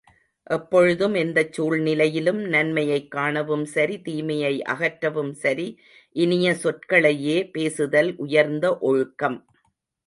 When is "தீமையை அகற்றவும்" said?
4.01-5.31